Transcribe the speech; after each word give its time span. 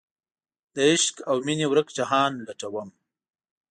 دعشق 0.75 1.15
اومینې 1.31 1.65
ورک 1.69 1.87
جهان 1.97 2.31
لټوم 2.47 2.89